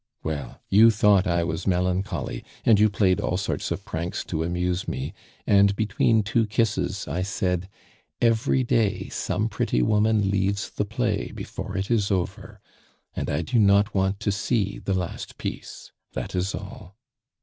Well, 0.23 0.59
you 0.67 0.89
thought 0.89 1.27
I 1.27 1.43
was 1.43 1.67
melancholy, 1.67 2.43
and 2.65 2.79
you 2.79 2.89
played 2.89 3.21
all 3.21 3.37
sorts 3.37 3.69
of 3.69 3.85
pranks 3.85 4.23
to 4.25 4.41
amuse 4.43 4.87
me, 4.87 5.13
and 5.45 5.75
between 5.75 6.23
two 6.23 6.47
kisses 6.47 7.07
I 7.07 7.21
said, 7.21 7.69
'Every 8.19 8.63
day 8.63 9.09
some 9.09 9.47
pretty 9.47 9.83
woman 9.83 10.31
leaves 10.31 10.71
the 10.71 10.85
play 10.85 11.31
before 11.31 11.77
it 11.77 11.91
is 11.91 12.09
over!' 12.09 12.61
And 13.15 13.29
I 13.29 13.43
do 13.43 13.59
not 13.59 13.93
want 13.93 14.19
to 14.21 14.31
see 14.31 14.79
the 14.83 14.95
last 14.95 15.37
piece; 15.37 15.91
that 16.13 16.33
is 16.33 16.55
all. 16.55 16.97